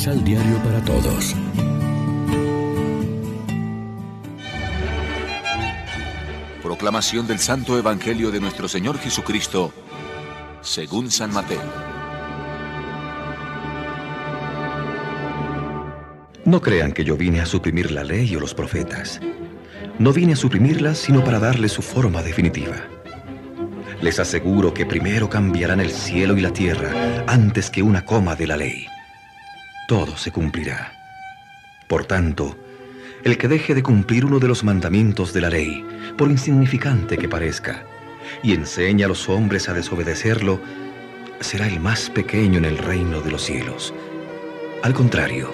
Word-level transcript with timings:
Misal 0.00 0.24
Diario 0.24 0.56
para 0.64 0.82
Todos. 0.82 1.36
Proclamación 6.62 7.26
del 7.26 7.38
Santo 7.38 7.76
Evangelio 7.78 8.30
de 8.30 8.40
nuestro 8.40 8.66
Señor 8.66 8.96
Jesucristo, 8.98 9.74
según 10.62 11.10
San 11.10 11.34
Mateo. 11.34 11.60
No 16.46 16.62
crean 16.62 16.92
que 16.92 17.04
yo 17.04 17.18
vine 17.18 17.42
a 17.42 17.44
suprimir 17.44 17.90
la 17.90 18.02
ley 18.02 18.34
o 18.34 18.40
los 18.40 18.54
profetas. 18.54 19.20
No 19.98 20.14
vine 20.14 20.32
a 20.32 20.36
suprimirlas, 20.36 20.96
sino 20.96 21.22
para 21.22 21.38
darles 21.38 21.72
su 21.72 21.82
forma 21.82 22.22
definitiva. 22.22 22.76
Les 24.00 24.18
aseguro 24.18 24.72
que 24.72 24.86
primero 24.86 25.28
cambiarán 25.28 25.78
el 25.78 25.90
cielo 25.90 26.38
y 26.38 26.40
la 26.40 26.54
tierra 26.54 26.90
antes 27.26 27.68
que 27.68 27.82
una 27.82 28.06
coma 28.06 28.34
de 28.34 28.46
la 28.46 28.56
ley. 28.56 28.86
Todo 29.90 30.16
se 30.16 30.30
cumplirá. 30.30 30.92
Por 31.88 32.04
tanto, 32.04 32.56
el 33.24 33.36
que 33.36 33.48
deje 33.48 33.74
de 33.74 33.82
cumplir 33.82 34.24
uno 34.24 34.38
de 34.38 34.46
los 34.46 34.62
mandamientos 34.62 35.32
de 35.32 35.40
la 35.40 35.50
ley, 35.50 35.84
por 36.16 36.30
insignificante 36.30 37.18
que 37.18 37.28
parezca, 37.28 37.82
y 38.44 38.54
enseña 38.54 39.06
a 39.06 39.08
los 39.08 39.28
hombres 39.28 39.68
a 39.68 39.74
desobedecerlo, 39.74 40.60
será 41.40 41.66
el 41.66 41.80
más 41.80 42.08
pequeño 42.08 42.58
en 42.58 42.66
el 42.66 42.78
reino 42.78 43.20
de 43.20 43.32
los 43.32 43.42
cielos. 43.42 43.92
Al 44.84 44.94
contrario, 44.94 45.52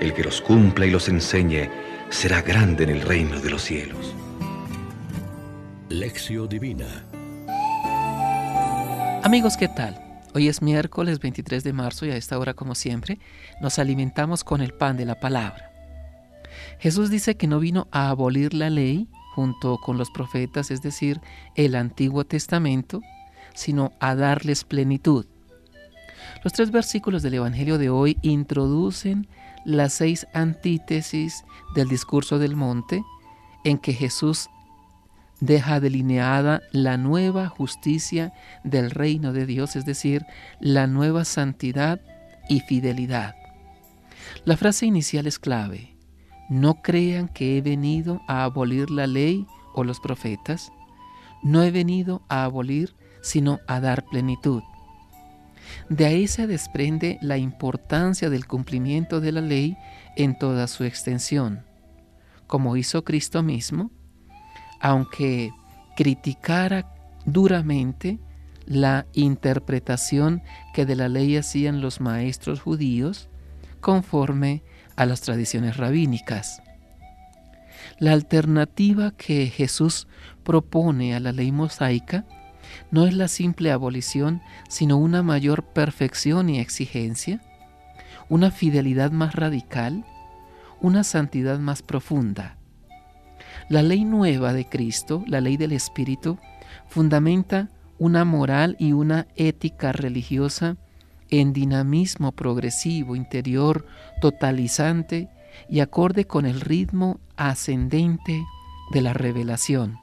el 0.00 0.14
que 0.14 0.24
los 0.24 0.40
cumpla 0.40 0.86
y 0.86 0.90
los 0.90 1.08
enseñe 1.08 1.70
será 2.10 2.42
grande 2.42 2.82
en 2.82 2.90
el 2.90 3.02
reino 3.02 3.38
de 3.38 3.50
los 3.50 3.62
cielos. 3.62 4.16
Lección 5.90 6.48
Divina 6.48 7.04
Amigos, 9.22 9.56
¿qué 9.56 9.68
tal? 9.68 10.13
Hoy 10.36 10.48
es 10.48 10.62
miércoles 10.62 11.20
23 11.20 11.62
de 11.62 11.72
marzo 11.72 12.06
y 12.06 12.10
a 12.10 12.16
esta 12.16 12.36
hora, 12.40 12.54
como 12.54 12.74
siempre, 12.74 13.20
nos 13.60 13.78
alimentamos 13.78 14.42
con 14.42 14.62
el 14.62 14.74
pan 14.74 14.96
de 14.96 15.04
la 15.04 15.20
palabra. 15.20 15.70
Jesús 16.80 17.08
dice 17.08 17.36
que 17.36 17.46
no 17.46 17.60
vino 17.60 17.86
a 17.92 18.08
abolir 18.08 18.52
la 18.52 18.68
ley 18.68 19.08
junto 19.36 19.78
con 19.78 19.96
los 19.96 20.10
profetas, 20.10 20.72
es 20.72 20.82
decir, 20.82 21.20
el 21.54 21.76
Antiguo 21.76 22.24
Testamento, 22.24 23.00
sino 23.54 23.92
a 24.00 24.16
darles 24.16 24.64
plenitud. 24.64 25.24
Los 26.42 26.52
tres 26.52 26.72
versículos 26.72 27.22
del 27.22 27.34
Evangelio 27.34 27.78
de 27.78 27.90
hoy 27.90 28.18
introducen 28.22 29.28
las 29.64 29.92
seis 29.92 30.26
antítesis 30.34 31.44
del 31.76 31.86
discurso 31.86 32.40
del 32.40 32.56
monte 32.56 33.04
en 33.62 33.78
que 33.78 33.92
Jesús 33.92 34.48
deja 35.40 35.80
delineada 35.80 36.62
la 36.72 36.96
nueva 36.96 37.48
justicia 37.48 38.32
del 38.62 38.90
reino 38.90 39.32
de 39.32 39.46
Dios, 39.46 39.76
es 39.76 39.84
decir, 39.84 40.24
la 40.60 40.86
nueva 40.86 41.24
santidad 41.24 42.00
y 42.48 42.60
fidelidad. 42.60 43.34
La 44.44 44.56
frase 44.56 44.86
inicial 44.86 45.26
es 45.26 45.38
clave. 45.38 45.96
No 46.48 46.82
crean 46.82 47.28
que 47.28 47.56
he 47.56 47.62
venido 47.62 48.20
a 48.28 48.44
abolir 48.44 48.90
la 48.90 49.06
ley 49.06 49.46
o 49.74 49.84
los 49.84 50.00
profetas. 50.00 50.70
No 51.42 51.62
he 51.62 51.70
venido 51.70 52.22
a 52.28 52.44
abolir, 52.44 52.94
sino 53.22 53.60
a 53.66 53.80
dar 53.80 54.04
plenitud. 54.04 54.62
De 55.88 56.06
ahí 56.06 56.28
se 56.28 56.46
desprende 56.46 57.18
la 57.22 57.38
importancia 57.38 58.30
del 58.30 58.46
cumplimiento 58.46 59.20
de 59.20 59.32
la 59.32 59.40
ley 59.40 59.76
en 60.16 60.38
toda 60.38 60.66
su 60.66 60.84
extensión. 60.84 61.64
Como 62.46 62.76
hizo 62.76 63.04
Cristo 63.04 63.42
mismo, 63.42 63.90
aunque 64.84 65.50
criticara 65.96 66.86
duramente 67.24 68.18
la 68.66 69.06
interpretación 69.14 70.42
que 70.74 70.84
de 70.84 70.94
la 70.94 71.08
ley 71.08 71.38
hacían 71.38 71.80
los 71.80 72.02
maestros 72.02 72.60
judíos 72.60 73.30
conforme 73.80 74.62
a 74.94 75.06
las 75.06 75.22
tradiciones 75.22 75.78
rabínicas. 75.78 76.62
La 77.98 78.12
alternativa 78.12 79.12
que 79.12 79.46
Jesús 79.46 80.06
propone 80.42 81.14
a 81.14 81.20
la 81.20 81.32
ley 81.32 81.50
mosaica 81.50 82.26
no 82.90 83.06
es 83.06 83.14
la 83.14 83.28
simple 83.28 83.72
abolición, 83.72 84.42
sino 84.68 84.98
una 84.98 85.22
mayor 85.22 85.64
perfección 85.64 86.50
y 86.50 86.60
exigencia, 86.60 87.40
una 88.28 88.50
fidelidad 88.50 89.12
más 89.12 89.34
radical, 89.34 90.04
una 90.82 91.04
santidad 91.04 91.58
más 91.58 91.80
profunda. 91.80 92.58
La 93.68 93.82
ley 93.82 94.04
nueva 94.04 94.52
de 94.52 94.66
Cristo, 94.66 95.24
la 95.26 95.40
ley 95.40 95.56
del 95.56 95.72
Espíritu, 95.72 96.38
fundamenta 96.88 97.70
una 97.98 98.24
moral 98.24 98.76
y 98.78 98.92
una 98.92 99.26
ética 99.36 99.92
religiosa 99.92 100.76
en 101.30 101.52
dinamismo 101.52 102.32
progresivo, 102.32 103.16
interior, 103.16 103.86
totalizante 104.20 105.28
y 105.68 105.80
acorde 105.80 106.26
con 106.26 106.44
el 106.44 106.60
ritmo 106.60 107.20
ascendente 107.36 108.44
de 108.92 109.00
la 109.00 109.14
revelación. 109.14 109.98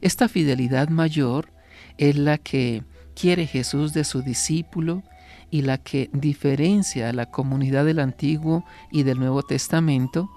Esta 0.00 0.28
fidelidad 0.28 0.88
mayor 0.88 1.52
es 1.96 2.18
la 2.18 2.38
que 2.38 2.82
quiere 3.14 3.46
Jesús 3.46 3.94
de 3.94 4.04
su 4.04 4.22
discípulo 4.22 5.02
y 5.50 5.62
la 5.62 5.78
que 5.78 6.10
diferencia 6.12 7.08
a 7.08 7.12
la 7.12 7.26
comunidad 7.26 7.84
del 7.84 8.00
Antiguo 8.00 8.64
y 8.90 9.04
del 9.04 9.18
Nuevo 9.18 9.42
Testamento 9.42 10.28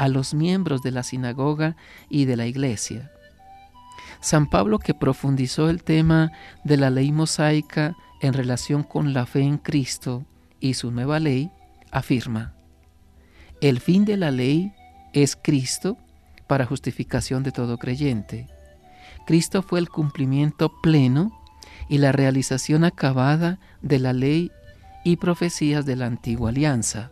a 0.00 0.08
los 0.08 0.32
miembros 0.32 0.80
de 0.80 0.92
la 0.92 1.02
sinagoga 1.02 1.76
y 2.08 2.24
de 2.24 2.34
la 2.34 2.46
iglesia. 2.46 3.10
San 4.22 4.48
Pablo, 4.48 4.78
que 4.78 4.94
profundizó 4.94 5.68
el 5.68 5.84
tema 5.84 6.32
de 6.64 6.78
la 6.78 6.88
ley 6.88 7.12
mosaica 7.12 7.94
en 8.22 8.32
relación 8.32 8.82
con 8.82 9.12
la 9.12 9.26
fe 9.26 9.42
en 9.42 9.58
Cristo 9.58 10.24
y 10.58 10.72
su 10.72 10.90
nueva 10.90 11.20
ley, 11.20 11.50
afirma, 11.90 12.54
el 13.60 13.78
fin 13.78 14.06
de 14.06 14.16
la 14.16 14.30
ley 14.30 14.72
es 15.12 15.36
Cristo 15.36 15.98
para 16.46 16.64
justificación 16.64 17.42
de 17.42 17.52
todo 17.52 17.76
creyente. 17.76 18.48
Cristo 19.26 19.60
fue 19.60 19.80
el 19.80 19.90
cumplimiento 19.90 20.72
pleno 20.80 21.30
y 21.90 21.98
la 21.98 22.12
realización 22.12 22.84
acabada 22.84 23.58
de 23.82 23.98
la 23.98 24.14
ley 24.14 24.50
y 25.04 25.16
profecías 25.16 25.84
de 25.84 25.96
la 25.96 26.06
antigua 26.06 26.48
alianza. 26.48 27.10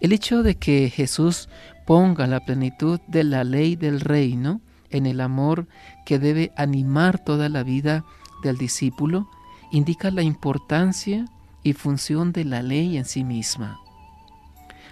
El 0.00 0.12
hecho 0.12 0.42
de 0.42 0.56
que 0.56 0.90
Jesús 0.90 1.48
ponga 1.86 2.26
la 2.26 2.40
plenitud 2.40 3.00
de 3.08 3.24
la 3.24 3.42
ley 3.42 3.74
del 3.74 4.00
reino 4.00 4.60
en 4.90 5.06
el 5.06 5.20
amor 5.20 5.66
que 6.06 6.18
debe 6.18 6.52
animar 6.56 7.18
toda 7.18 7.48
la 7.48 7.62
vida 7.62 8.04
del 8.42 8.56
discípulo 8.56 9.28
indica 9.72 10.10
la 10.10 10.22
importancia 10.22 11.24
y 11.62 11.72
función 11.72 12.32
de 12.32 12.44
la 12.44 12.62
ley 12.62 12.96
en 12.96 13.04
sí 13.04 13.24
misma. 13.24 13.80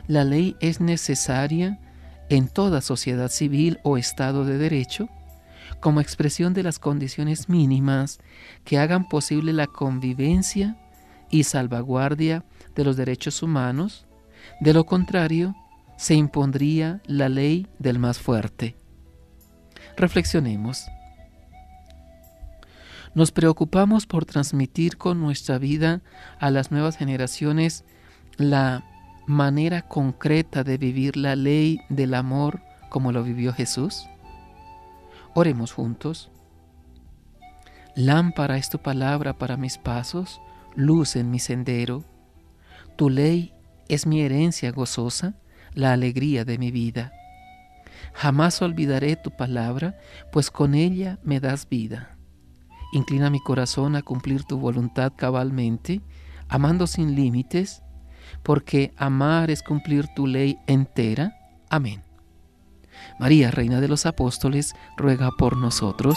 La 0.09 0.25
ley 0.25 0.57
es 0.61 0.81
necesaria 0.81 1.79
en 2.29 2.49
toda 2.49 2.81
sociedad 2.81 3.29
civil 3.29 3.79
o 3.85 3.97
estado 3.97 4.45
de 4.45 4.59
derecho 4.59 5.09
como 5.81 6.01
expresión 6.01 6.53
de 6.55 6.63
las 6.63 6.79
condiciones 6.79 7.49
mínimas 7.49 8.19
que 8.65 8.79
hagan 8.79 9.09
posible 9.09 9.53
la 9.53 9.67
convivencia 9.67 10.77
y 11.31 11.45
salvaguardia 11.45 12.45
de 12.75 12.85
los 12.85 12.97
derechos 12.97 13.43
humanos 13.43 14.06
de 14.61 14.73
lo 14.73 14.85
contrario, 14.85 15.55
se 15.97 16.15
impondría 16.15 17.01
la 17.07 17.29
ley 17.29 17.67
del 17.79 17.99
más 17.99 18.19
fuerte. 18.19 18.77
Reflexionemos. 19.97 20.87
Nos 23.15 23.33
preocupamos 23.33 24.07
por 24.07 24.27
transmitir 24.27 24.99
con 24.99 25.21
nuestra 25.21 25.59
vida 25.59 26.03
a 26.39 26.51
las 26.51 26.71
nuevas 26.71 26.99
generaciones 26.99 27.85
la 28.37 28.85
manera 29.27 29.83
concreta 29.83 30.65
de 30.65 30.77
vivir 30.77 31.17
la 31.17 31.35
ley 31.35 31.81
del 31.89 32.13
amor 32.13 32.61
como 32.91 33.13
lo 33.13 33.23
vivió 33.23 33.53
Jesús. 33.55 34.07
Oremos 35.35 35.73
juntos. 35.73 36.31
Lámpara 37.95 38.59
es 38.59 38.69
tu 38.69 38.79
palabra 38.79 39.39
para 39.39 39.57
mis 39.57 39.79
pasos, 39.79 40.41
luz 40.75 41.17
en 41.17 41.31
mi 41.31 41.39
sendero. 41.39 42.05
Tu 42.97 43.09
ley 43.09 43.55
es 43.89 44.07
mi 44.07 44.21
herencia 44.23 44.73
gozosa, 44.73 45.35
la 45.75 45.93
alegría 45.93 46.45
de 46.45 46.59
mi 46.59 46.71
vida. 46.71 47.13
Jamás 48.13 48.63
olvidaré 48.63 49.17
tu 49.17 49.31
palabra, 49.31 49.99
pues 50.33 50.51
con 50.51 50.75
ella 50.75 51.19
me 51.23 51.41
das 51.41 51.69
vida. 51.69 52.17
Inclina 52.93 53.31
mi 53.31 53.41
corazón 53.41 53.97
a 53.97 54.03
cumplir 54.03 54.45
tu 54.45 54.59
voluntad 54.59 55.13
cabalmente, 55.17 56.01
amando 56.49 56.87
sin 56.87 57.15
límites, 57.15 57.83
porque 58.43 58.93
amar 58.97 59.51
es 59.51 59.63
cumplir 59.63 60.07
tu 60.15 60.27
ley 60.27 60.59
entera. 60.67 61.37
Amén. 61.69 62.03
María, 63.19 63.51
Reina 63.51 63.81
de 63.81 63.89
los 63.89 64.07
Apóstoles, 64.07 64.75
ruega 64.97 65.31
por 65.33 65.57
nosotros. 65.57 66.17